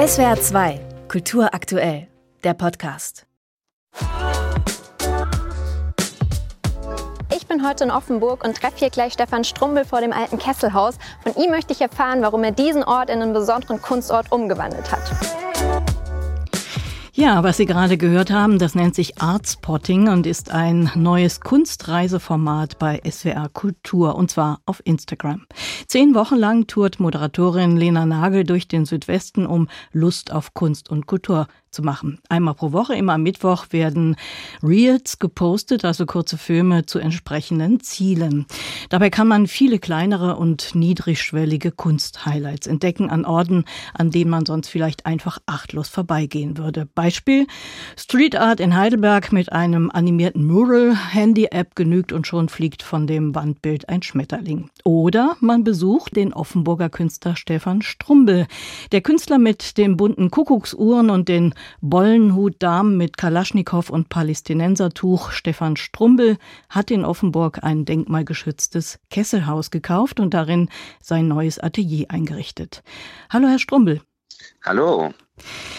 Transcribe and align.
SWR 0.00 0.40
2, 0.40 0.80
Kultur 1.08 1.52
aktuell, 1.52 2.08
der 2.42 2.54
Podcast. 2.54 3.26
Ich 7.36 7.46
bin 7.46 7.68
heute 7.68 7.84
in 7.84 7.90
Offenburg 7.90 8.42
und 8.42 8.56
treffe 8.56 8.78
hier 8.78 8.88
gleich 8.88 9.12
Stefan 9.12 9.44
Strumbel 9.44 9.84
vor 9.84 10.00
dem 10.00 10.14
alten 10.14 10.38
Kesselhaus. 10.38 10.94
Von 11.22 11.34
ihm 11.34 11.50
möchte 11.50 11.74
ich 11.74 11.82
erfahren, 11.82 12.22
warum 12.22 12.42
er 12.44 12.52
diesen 12.52 12.82
Ort 12.82 13.10
in 13.10 13.20
einen 13.20 13.34
besonderen 13.34 13.82
Kunstort 13.82 14.32
umgewandelt 14.32 14.90
hat. 14.90 15.89
Ja, 17.20 17.44
was 17.44 17.58
Sie 17.58 17.66
gerade 17.66 17.98
gehört 17.98 18.30
haben, 18.30 18.58
das 18.58 18.74
nennt 18.74 18.94
sich 18.94 19.20
Artspotting 19.20 20.08
und 20.08 20.26
ist 20.26 20.50
ein 20.52 20.90
neues 20.94 21.40
Kunstreiseformat 21.40 22.78
bei 22.78 22.98
SWR 23.06 23.50
Kultur 23.50 24.14
und 24.14 24.30
zwar 24.30 24.62
auf 24.64 24.80
Instagram. 24.86 25.44
Zehn 25.86 26.14
Wochen 26.14 26.36
lang 26.36 26.66
tourt 26.66 26.98
Moderatorin 26.98 27.76
Lena 27.76 28.06
Nagel 28.06 28.44
durch 28.44 28.68
den 28.68 28.86
Südwesten, 28.86 29.44
um 29.44 29.68
Lust 29.92 30.32
auf 30.32 30.54
Kunst 30.54 30.88
und 30.88 31.06
Kultur 31.06 31.46
zu 31.70 31.82
machen. 31.82 32.18
Einmal 32.28 32.54
pro 32.54 32.72
Woche, 32.72 32.94
immer 32.94 33.14
am 33.14 33.22
Mittwoch, 33.22 33.66
werden 33.70 34.16
Reels 34.62 35.18
gepostet, 35.18 35.84
also 35.84 36.04
kurze 36.04 36.36
Filme 36.36 36.86
zu 36.86 36.98
entsprechenden 36.98 37.80
Zielen. 37.80 38.46
Dabei 38.88 39.10
kann 39.10 39.28
man 39.28 39.46
viele 39.46 39.78
kleinere 39.78 40.36
und 40.36 40.74
niedrigschwellige 40.74 41.70
Kunsthighlights 41.70 42.66
entdecken 42.66 43.08
an 43.08 43.24
Orten, 43.24 43.64
an 43.94 44.10
denen 44.10 44.30
man 44.30 44.46
sonst 44.46 44.68
vielleicht 44.68 45.06
einfach 45.06 45.38
achtlos 45.46 45.88
vorbeigehen 45.88 46.58
würde. 46.58 46.88
Beispiel 46.94 47.46
Street 47.96 48.36
Art 48.36 48.58
in 48.58 48.76
Heidelberg 48.76 49.32
mit 49.32 49.52
einem 49.52 49.90
animierten 49.90 50.44
Mural, 50.44 50.96
Handy-App 50.96 51.76
genügt 51.76 52.12
und 52.12 52.26
schon 52.26 52.48
fliegt 52.48 52.82
von 52.82 53.06
dem 53.06 53.34
Wandbild 53.34 53.88
ein 53.88 54.02
Schmetterling. 54.02 54.70
Oder 54.84 55.36
man 55.40 55.62
besucht 55.62 56.16
den 56.16 56.32
Offenburger 56.32 56.88
Künstler 56.88 57.36
Stefan 57.36 57.82
Strumbel. 57.82 58.46
Der 58.90 59.02
Künstler 59.02 59.38
mit 59.38 59.78
den 59.78 59.96
bunten 59.96 60.30
Kuckucksuhren 60.30 61.10
und 61.10 61.28
den 61.28 61.54
Bollenhut-Damen 61.80 62.96
mit 62.96 63.16
Kalaschnikow 63.16 63.90
und 63.90 64.08
Palästinensertuch 64.08 65.30
Stefan 65.30 65.76
Strumbel 65.76 66.38
hat 66.68 66.90
in 66.90 67.04
Offenburg 67.04 67.62
ein 67.62 67.84
denkmalgeschütztes 67.84 68.98
Kesselhaus 69.10 69.70
gekauft 69.70 70.20
und 70.20 70.34
darin 70.34 70.68
sein 71.00 71.28
neues 71.28 71.58
Atelier 71.58 72.06
eingerichtet. 72.10 72.82
Hallo, 73.30 73.48
Herr 73.48 73.58
Strumbel. 73.58 74.00
Hallo. 74.64 75.12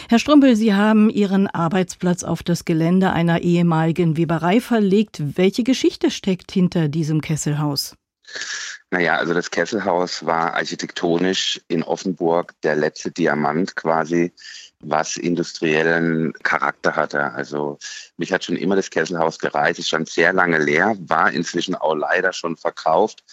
Herr 0.10 0.20
Strumbel, 0.20 0.56
Sie 0.56 0.74
haben 0.74 1.10
Ihren 1.10 1.48
Arbeitsplatz 1.48 2.24
auf 2.24 2.44
das 2.44 2.66
Gelände 2.66 3.12
einer 3.12 3.42
ehemaligen 3.42 4.18
Weberei 4.18 4.60
verlegt. 4.60 5.38
Welche 5.38 5.64
Geschichte 5.64 6.12
steckt 6.12 6.52
hinter 6.52 6.88
diesem 6.88 7.22
Kesselhaus? 7.22 7.96
Naja, 8.90 9.16
also 9.18 9.34
das 9.34 9.52
Kesselhaus 9.52 10.26
war 10.26 10.56
architektonisch 10.56 11.62
in 11.70 11.84
Offenburg 11.84 12.54
der 12.64 12.76
letzte 12.76 13.12
Diamant 13.12 13.76
quasi 13.76 14.34
was 14.82 15.18
industriellen 15.18 16.34
Charakter 16.44 16.96
hatte. 16.96 17.32
Also 17.34 17.78
mich 18.18 18.32
hat 18.32 18.44
schon 18.44 18.56
immer 18.58 18.76
das 18.76 18.90
Kesselhaus 18.90 19.40
gereizt. 19.40 19.80
Es 19.80 19.88
stand 19.88 20.10
sehr 20.10 20.34
lange 20.34 20.58
leer, 20.58 20.96
war 21.00 21.32
inzwischen 21.32 21.76
auch 21.76 21.96
leider 21.96 22.34
schon 22.34 22.58
verkauft. 22.58 23.24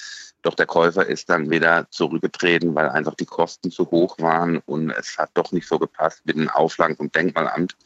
Doch 0.42 0.54
der 0.54 0.66
Käufer 0.66 1.06
ist 1.06 1.28
dann 1.30 1.50
wieder 1.50 1.91
zurückgetreten, 1.91 2.74
weil 2.74 2.88
einfach 2.88 3.14
die 3.14 3.26
Kosten 3.26 3.70
zu 3.70 3.91
hoch 3.91 4.19
waren 4.19 4.58
und 4.66 4.91
es 4.91 5.19
hat 5.19 5.30
doch 5.34 5.50
nicht 5.52 5.66
so 5.66 5.78
gepasst 5.78 6.20
mit 6.24 6.36
den 6.36 6.48
Auflagen 6.48 6.96
vom 6.96 7.10
Denkmalamt. 7.10 7.76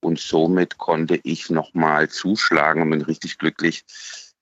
Und 0.00 0.20
somit 0.20 0.76
konnte 0.78 1.18
ich 1.22 1.48
nochmal 1.48 2.08
zuschlagen 2.10 2.82
und 2.82 2.90
bin 2.90 3.02
richtig 3.02 3.38
glücklich, 3.38 3.84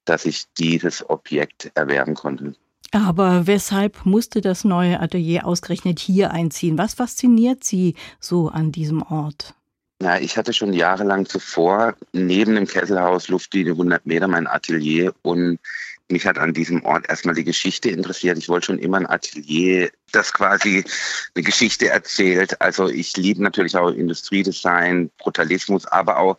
dass 0.05 0.25
ich 0.25 0.47
dieses 0.59 1.09
Objekt 1.09 1.71
erwerben 1.75 2.15
konnte. 2.15 2.55
Aber 2.95 3.49
weshalb 3.49 4.07
musste 4.07 4.41
das 4.41 4.63
neue 4.63 5.01
Atelier 5.01 5.47
ausgerechnet 5.47 5.99
hier 5.99 6.31
einziehen? 6.31 6.79
Was 6.79 6.95
fasziniert 6.95 7.65
Sie 7.65 7.97
so 8.21 8.51
an 8.51 8.71
diesem 8.71 9.03
Ort? 9.03 9.55
Ja, 10.01 10.19
ich 10.21 10.37
hatte 10.37 10.53
schon 10.53 10.73
jahrelang 10.73 11.27
zuvor 11.27 11.97
neben 12.13 12.55
dem 12.55 12.69
Kesselhaus 12.69 13.27
Luftlinie 13.27 13.73
100 13.73 14.07
Meter 14.07 14.29
mein 14.29 14.47
Atelier 14.47 15.13
und 15.23 15.59
mich 16.09 16.25
hat 16.25 16.39
an 16.39 16.55
diesem 16.55 16.85
Ort 16.85 17.09
erstmal 17.09 17.35
die 17.35 17.43
Geschichte 17.43 17.89
interessiert. 17.89 18.39
Ich 18.39 18.49
wollte 18.49 18.67
schon 18.67 18.79
immer 18.79 18.99
ein 18.99 19.11
Atelier, 19.11 19.91
das 20.13 20.33
quasi 20.33 20.85
eine 21.35 21.43
Geschichte 21.43 21.89
erzählt. 21.89 22.61
Also 22.61 22.89
ich 22.89 23.17
liebe 23.17 23.43
natürlich 23.43 23.77
auch 23.77 23.91
Industriedesign, 23.91 25.11
Brutalismus, 25.19 25.85
aber 25.87 26.19
auch, 26.19 26.37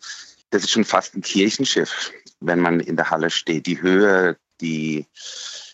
das 0.48 0.64
ist 0.64 0.70
schon 0.70 0.84
fast 0.84 1.16
ein 1.16 1.20
Kirchenschiff, 1.20 2.12
wenn 2.40 2.60
man 2.60 2.80
in 2.80 2.96
der 2.96 3.10
Halle 3.10 3.28
steht. 3.28 3.66
Die 3.66 3.82
Höhe, 3.82 4.38
die 4.62 5.04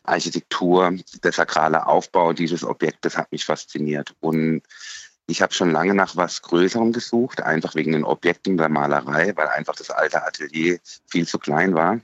Architektur, 0.04 0.96
der 1.22 1.32
sakrale 1.32 1.86
Aufbau 1.86 2.32
dieses 2.32 2.64
Objektes 2.64 3.16
hat 3.16 3.30
mich 3.32 3.44
fasziniert. 3.44 4.14
Und 4.20 4.62
ich 5.26 5.42
habe 5.42 5.54
schon 5.54 5.70
lange 5.70 5.94
nach 5.94 6.16
was 6.16 6.42
Größerem 6.42 6.92
gesucht, 6.92 7.42
einfach 7.42 7.74
wegen 7.74 7.92
den 7.92 8.04
Objekten 8.04 8.56
der 8.56 8.68
Malerei, 8.68 9.32
weil 9.36 9.48
einfach 9.48 9.76
das 9.76 9.90
alte 9.90 10.24
Atelier 10.24 10.78
viel 11.06 11.26
zu 11.26 11.38
klein 11.38 11.74
war. 11.74 12.00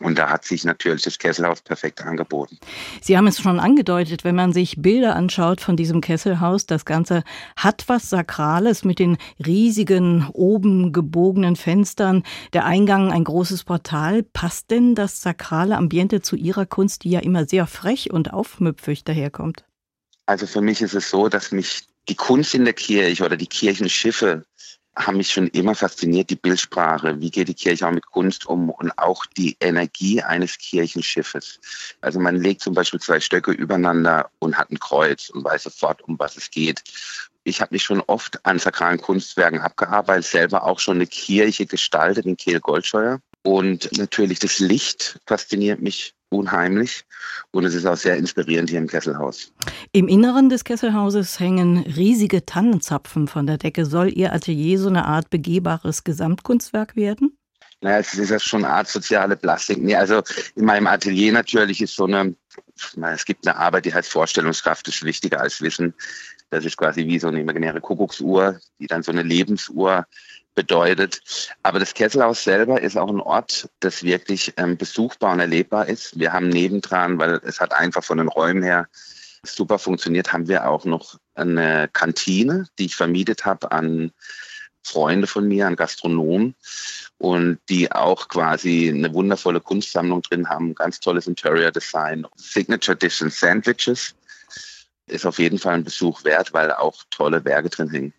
Und 0.00 0.18
da 0.18 0.28
hat 0.28 0.44
sich 0.44 0.64
natürlich 0.64 1.02
das 1.02 1.18
Kesselhaus 1.18 1.62
perfekt 1.62 2.02
angeboten. 2.02 2.58
Sie 3.00 3.16
haben 3.16 3.28
es 3.28 3.38
schon 3.38 3.60
angedeutet, 3.60 4.24
wenn 4.24 4.34
man 4.34 4.52
sich 4.52 4.74
Bilder 4.82 5.14
anschaut 5.14 5.60
von 5.60 5.76
diesem 5.76 6.00
Kesselhaus, 6.00 6.66
das 6.66 6.84
Ganze 6.84 7.22
hat 7.56 7.84
was 7.86 8.10
Sakrales 8.10 8.84
mit 8.84 8.98
den 8.98 9.16
riesigen, 9.44 10.26
oben 10.32 10.92
gebogenen 10.92 11.54
Fenstern, 11.54 12.24
der 12.52 12.64
Eingang 12.64 13.12
ein 13.12 13.22
großes 13.22 13.62
Portal. 13.62 14.24
Passt 14.24 14.72
denn 14.72 14.96
das 14.96 15.22
sakrale 15.22 15.76
Ambiente 15.76 16.20
zu 16.20 16.34
Ihrer 16.34 16.66
Kunst, 16.66 17.04
die 17.04 17.10
ja 17.10 17.20
immer 17.20 17.46
sehr 17.46 17.68
frech 17.68 18.12
und 18.12 18.32
aufmüpfig 18.32 19.04
daherkommt? 19.04 19.64
Also 20.26 20.46
für 20.46 20.60
mich 20.60 20.80
ist 20.80 20.94
es 20.94 21.08
so, 21.08 21.28
dass 21.28 21.52
mich 21.52 21.86
die 22.08 22.16
Kunst 22.16 22.54
in 22.54 22.64
der 22.64 22.74
Kirche 22.74 23.24
oder 23.24 23.36
die 23.36 23.46
Kirchenschiffe 23.46 24.44
haben 24.96 25.16
mich 25.16 25.30
schon 25.32 25.48
immer 25.48 25.74
fasziniert, 25.74 26.30
die 26.30 26.36
Bildsprache. 26.36 27.20
Wie 27.20 27.30
geht 27.30 27.48
die 27.48 27.54
Kirche 27.54 27.86
auch 27.86 27.92
mit 27.92 28.06
Kunst 28.06 28.46
um 28.46 28.70
und 28.70 28.96
auch 28.98 29.26
die 29.26 29.56
Energie 29.60 30.22
eines 30.22 30.58
Kirchenschiffes. 30.58 31.60
Also 32.00 32.20
man 32.20 32.36
legt 32.36 32.60
zum 32.60 32.74
Beispiel 32.74 33.00
zwei 33.00 33.20
Stöcke 33.20 33.50
übereinander 33.50 34.30
und 34.38 34.56
hat 34.56 34.70
ein 34.70 34.78
Kreuz 34.78 35.30
und 35.30 35.44
weiß 35.44 35.64
sofort, 35.64 36.02
um 36.02 36.18
was 36.18 36.36
es 36.36 36.50
geht. 36.50 36.82
Ich 37.42 37.60
habe 37.60 37.74
mich 37.74 37.82
schon 37.82 38.00
oft 38.06 38.44
an 38.46 38.58
sakralen 38.58 39.00
Kunstwerken 39.00 39.60
abgearbeitet, 39.60 40.24
selber 40.24 40.64
auch 40.64 40.78
schon 40.78 40.96
eine 40.96 41.06
Kirche 41.06 41.66
gestaltet 41.66 42.24
in 42.24 42.36
Kehl 42.36 42.60
Goldscheuer. 42.60 43.20
Und 43.42 43.90
natürlich 43.98 44.38
das 44.38 44.58
Licht 44.58 45.20
fasziniert 45.26 45.82
mich 45.82 46.13
unheimlich. 46.30 47.04
Und 47.50 47.64
es 47.64 47.74
ist 47.74 47.86
auch 47.86 47.96
sehr 47.96 48.16
inspirierend 48.16 48.70
hier 48.70 48.78
im 48.78 48.88
Kesselhaus. 48.88 49.52
Im 49.92 50.08
Inneren 50.08 50.48
des 50.48 50.64
Kesselhauses 50.64 51.38
hängen 51.38 51.78
riesige 51.78 52.44
Tannenzapfen 52.44 53.28
von 53.28 53.46
der 53.46 53.58
Decke. 53.58 53.86
Soll 53.86 54.10
Ihr 54.12 54.32
Atelier 54.32 54.78
so 54.78 54.88
eine 54.88 55.06
Art 55.06 55.30
begehbares 55.30 56.04
Gesamtkunstwerk 56.04 56.96
werden? 56.96 57.36
Naja, 57.80 57.98
es 57.98 58.14
ist 58.14 58.30
ja 58.30 58.38
schon 58.40 58.64
eine 58.64 58.72
Art 58.72 58.88
soziale 58.88 59.36
Plastik. 59.36 59.78
Nee, 59.78 59.94
also 59.94 60.22
in 60.54 60.64
meinem 60.64 60.86
Atelier 60.86 61.32
natürlich 61.32 61.82
ist 61.82 61.94
so 61.94 62.04
eine, 62.04 62.34
es 63.12 63.24
gibt 63.26 63.46
eine 63.46 63.56
Arbeit, 63.56 63.84
die 63.84 63.92
heißt 63.92 64.10
Vorstellungskraft, 64.10 64.88
ist 64.88 65.04
wichtiger 65.04 65.40
als 65.40 65.60
Wissen. 65.60 65.92
Das 66.48 66.64
ist 66.64 66.78
quasi 66.78 67.06
wie 67.06 67.18
so 67.18 67.28
eine 67.28 67.40
imaginäre 67.40 67.80
Kuckucksuhr, 67.80 68.58
die 68.78 68.86
dann 68.86 69.02
so 69.02 69.12
eine 69.12 69.22
Lebensuhr 69.22 70.06
bedeutet. 70.54 71.20
Aber 71.62 71.78
das 71.78 71.94
Kesselhaus 71.94 72.44
selber 72.44 72.80
ist 72.80 72.96
auch 72.96 73.08
ein 73.08 73.20
Ort, 73.20 73.68
das 73.80 74.02
wirklich 74.02 74.54
ähm, 74.56 74.76
besuchbar 74.76 75.32
und 75.32 75.40
erlebbar 75.40 75.88
ist. 75.88 76.18
Wir 76.18 76.32
haben 76.32 76.48
nebendran, 76.48 77.18
weil 77.18 77.40
es 77.44 77.60
hat 77.60 77.72
einfach 77.72 78.04
von 78.04 78.18
den 78.18 78.28
Räumen 78.28 78.62
her 78.62 78.88
super 79.42 79.78
funktioniert, 79.78 80.32
haben 80.32 80.48
wir 80.48 80.68
auch 80.68 80.84
noch 80.84 81.18
eine 81.34 81.88
Kantine, 81.92 82.66
die 82.78 82.86
ich 82.86 82.96
vermietet 82.96 83.44
habe 83.44 83.72
an 83.72 84.12
Freunde 84.82 85.26
von 85.26 85.48
mir, 85.48 85.66
an 85.66 85.76
Gastronomen 85.76 86.54
und 87.18 87.58
die 87.68 87.90
auch 87.90 88.28
quasi 88.28 88.90
eine 88.94 89.12
wundervolle 89.14 89.60
Kunstsammlung 89.60 90.22
drin 90.22 90.48
haben, 90.48 90.74
ganz 90.74 91.00
tolles 91.00 91.26
Interior 91.26 91.70
Design, 91.70 92.26
Signature 92.36 92.96
Dish 92.96 93.18
Sandwiches. 93.18 94.14
Ist 95.06 95.26
auf 95.26 95.38
jeden 95.38 95.58
Fall 95.58 95.74
ein 95.74 95.84
Besuch 95.84 96.24
wert, 96.24 96.52
weil 96.52 96.72
auch 96.72 97.02
tolle 97.10 97.44
Werke 97.44 97.68
drin 97.68 97.90
hängen. 97.90 98.14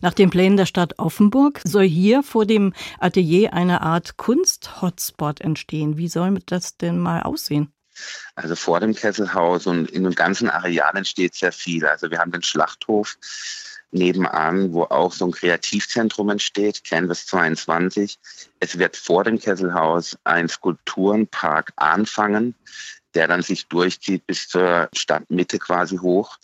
Nach 0.00 0.14
den 0.14 0.30
Plänen 0.30 0.56
der 0.56 0.66
Stadt 0.66 0.98
Offenburg 0.98 1.60
soll 1.64 1.86
hier 1.86 2.22
vor 2.22 2.46
dem 2.46 2.72
Atelier 2.98 3.52
eine 3.52 3.80
Art 3.80 4.16
Kunst-Hotspot 4.16 5.40
entstehen. 5.40 5.96
Wie 5.96 6.08
soll 6.08 6.38
das 6.46 6.76
denn 6.76 6.98
mal 6.98 7.22
aussehen? 7.22 7.72
Also 8.34 8.56
vor 8.56 8.80
dem 8.80 8.94
Kesselhaus 8.94 9.66
und 9.66 9.90
in 9.90 10.04
dem 10.04 10.14
ganzen 10.14 10.50
Areal 10.50 10.96
entsteht 10.96 11.34
sehr 11.34 11.52
viel. 11.52 11.86
Also 11.86 12.10
wir 12.10 12.18
haben 12.18 12.32
den 12.32 12.42
Schlachthof 12.42 13.16
nebenan, 13.90 14.72
wo 14.72 14.84
auch 14.84 15.12
so 15.12 15.26
ein 15.26 15.32
Kreativzentrum 15.32 16.28
entsteht, 16.30 16.84
Canvas 16.84 17.26
22. 17.26 18.18
Es 18.60 18.78
wird 18.78 18.96
vor 18.96 19.24
dem 19.24 19.38
Kesselhaus 19.38 20.18
ein 20.24 20.48
Skulpturenpark 20.48 21.72
anfangen, 21.76 22.54
der 23.14 23.28
dann 23.28 23.42
sich 23.42 23.66
durchzieht 23.68 24.26
bis 24.26 24.48
zur 24.48 24.88
Stadtmitte 24.94 25.58
quasi 25.58 25.96
hoch. 25.96 26.36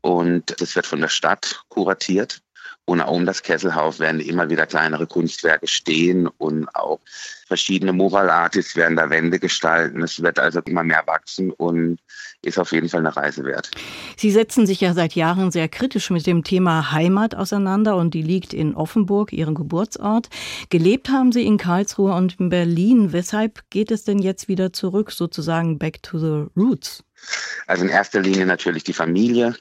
Und 0.00 0.60
das 0.60 0.76
wird 0.76 0.86
von 0.86 1.00
der 1.00 1.08
Stadt 1.08 1.64
kuratiert. 1.68 2.42
Und 2.88 3.00
um 3.00 3.26
das 3.26 3.42
Kesselhaus 3.42 3.98
werden 3.98 4.20
immer 4.20 4.48
wieder 4.48 4.64
kleinere 4.64 5.08
Kunstwerke 5.08 5.66
stehen 5.66 6.28
und 6.28 6.68
auch 6.76 7.00
verschiedene 7.48 7.92
Mural-Artists 7.92 8.76
werden 8.76 8.96
da 8.96 9.10
Wände 9.10 9.40
gestalten. 9.40 10.02
Es 10.02 10.22
wird 10.22 10.38
also 10.38 10.60
immer 10.60 10.84
mehr 10.84 11.02
wachsen 11.04 11.50
und 11.50 11.98
ist 12.42 12.60
auf 12.60 12.70
jeden 12.70 12.88
Fall 12.88 13.00
eine 13.00 13.16
Reise 13.16 13.44
wert. 13.44 13.72
Sie 14.16 14.30
setzen 14.30 14.68
sich 14.68 14.80
ja 14.80 14.94
seit 14.94 15.14
Jahren 15.16 15.50
sehr 15.50 15.68
kritisch 15.68 16.10
mit 16.10 16.28
dem 16.28 16.44
Thema 16.44 16.92
Heimat 16.92 17.34
auseinander 17.34 17.96
und 17.96 18.14
die 18.14 18.22
liegt 18.22 18.54
in 18.54 18.76
Offenburg, 18.76 19.32
Ihrem 19.32 19.56
Geburtsort. 19.56 20.28
Gelebt 20.70 21.08
haben 21.08 21.32
Sie 21.32 21.44
in 21.44 21.58
Karlsruhe 21.58 22.14
und 22.14 22.38
in 22.38 22.50
Berlin. 22.50 23.12
Weshalb 23.12 23.68
geht 23.70 23.90
es 23.90 24.04
denn 24.04 24.20
jetzt 24.20 24.46
wieder 24.46 24.72
zurück, 24.72 25.10
sozusagen 25.10 25.78
back 25.78 26.04
to 26.04 26.18
the 26.20 26.46
roots? 26.56 27.02
Also 27.66 27.82
in 27.82 27.90
erster 27.90 28.20
Linie 28.20 28.46
natürlich 28.46 28.84
die 28.84 28.92
Familie. 28.92 29.56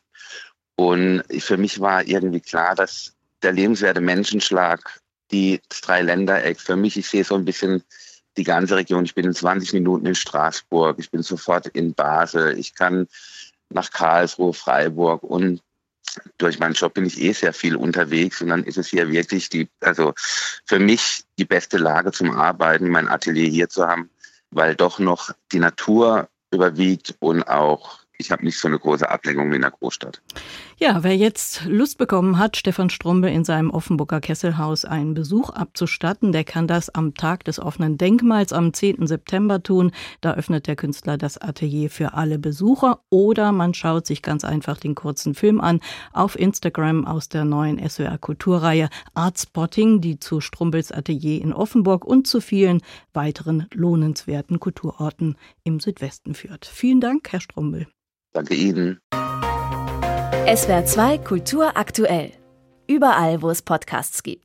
Und 0.76 1.24
für 1.40 1.58
mich 1.58 1.80
war 1.80 2.06
irgendwie 2.06 2.42
klar, 2.42 2.76
dass 2.76 3.15
der 3.46 3.54
lebenswerte 3.54 4.02
Menschenschlag, 4.02 5.00
die 5.32 5.62
Dreiländereck, 5.70 6.60
für 6.60 6.76
mich, 6.76 6.98
ich 6.98 7.08
sehe 7.08 7.24
so 7.24 7.36
ein 7.36 7.46
bisschen 7.46 7.84
die 8.38 8.44
ganze 8.44 8.76
Region. 8.76 9.06
Ich 9.06 9.14
bin 9.14 9.26
in 9.26 9.34
20 9.34 9.74
Minuten 9.74 10.08
in 10.08 10.16
Straßburg, 10.16 10.98
ich 11.00 11.12
bin 11.12 11.22
sofort 11.22 11.68
in 11.68 11.94
Basel, 11.94 12.58
ich 12.58 12.74
kann 12.74 13.08
nach 13.70 13.92
Karlsruhe, 13.92 14.54
Freiburg 14.54 15.22
und 15.24 15.62
durch 16.38 16.58
meinen 16.60 16.74
Job 16.74 16.96
bin 16.96 17.06
ich 17.06 17.22
eh 17.22 17.34
sehr 17.34 17.54
viel 17.54 17.76
unterwegs 17.76 18.42
und 18.42 18.48
dann 18.48 18.64
ist 18.64 18.78
es 18.78 18.88
hier 18.88 19.12
wirklich 19.12 19.50
die, 19.50 19.70
also 19.82 20.14
für 20.66 20.80
mich 20.80 21.24
die 21.38 21.46
beste 21.46 21.78
Lage 21.78 22.12
zum 22.12 22.32
Arbeiten, 22.32 22.90
mein 22.90 23.08
Atelier 23.08 23.50
hier 23.50 23.70
zu 23.70 23.86
haben, 23.86 24.10
weil 24.50 24.76
doch 24.76 24.98
noch 24.98 25.32
die 25.52 25.60
Natur 25.60 26.30
überwiegt 26.52 27.16
und 27.20 27.44
auch 27.44 28.00
ich 28.18 28.32
habe 28.32 28.44
nicht 28.44 28.60
so 28.60 28.68
eine 28.68 28.80
große 28.80 29.10
Ablenkung 29.10 29.52
wie 29.52 29.56
in 29.56 29.62
der 29.62 29.72
Großstadt. 29.72 30.22
Ja, 30.78 31.04
wer 31.04 31.16
jetzt 31.16 31.66
Lust 31.66 31.98
bekommen 31.98 32.38
hat, 32.38 32.58
Stefan 32.58 32.90
Strumbe 32.90 33.30
in 33.30 33.44
seinem 33.44 33.70
Offenburger 33.70 34.22
Kesselhaus 34.22 34.86
einen 34.86 35.14
Besuch 35.14 35.50
abzustatten, 35.50 36.32
der 36.32 36.44
kann 36.44 36.68
das 36.68 36.90
am 36.90 37.14
Tag 37.14 37.44
des 37.46 37.60
offenen 37.60 37.98
Denkmals 37.98 38.54
am 38.54 38.74
10. 38.74 39.08
September 39.08 39.62
tun. 39.62 39.92
Da 40.22 40.34
öffnet 40.34 40.68
der 40.68 40.76
Künstler 40.76 41.18
das 41.18 41.38
Atelier 41.38 41.90
für 41.90 42.14
alle 42.14 42.40
Besucher 42.40 43.02
oder 43.10 43.52
man 43.52 43.74
schaut 43.74 44.06
sich 44.06 44.22
ganz 44.22 44.44
einfach 44.44 44.78
den 44.78 44.96
kurzen 44.96 45.34
Film 45.34 45.62
an 45.62 45.80
auf 46.14 46.38
Instagram 46.38 47.06
aus 47.06 47.30
der 47.30 47.46
neuen 47.46 47.78
SWR 47.88 48.18
Kulturreihe 48.18 48.90
Artspotting, 49.14 50.02
die 50.02 50.20
zu 50.20 50.42
Strumbels 50.42 50.92
Atelier 50.92 51.42
in 51.42 51.54
Offenburg 51.54 52.06
und 52.06 52.28
zu 52.28 52.42
vielen 52.42 52.82
weiteren 53.14 53.68
lohnenswerten 53.74 54.60
Kulturorten 54.60 55.38
im 55.64 55.80
Südwesten 55.80 56.36
führt. 56.36 56.66
Vielen 56.66 57.02
Dank, 57.02 57.32
Herr 57.32 57.42
Strumbel. 57.42 57.88
Danke 58.36 58.54
Ihnen. 58.54 59.00
SWR 60.54 60.86
2 60.86 61.20
Kultur 61.20 61.78
aktuell. 61.78 62.34
Überall, 62.86 63.42
wo 63.42 63.50
es 63.50 63.62
Podcasts 63.62 64.24
gibt. 64.24 64.44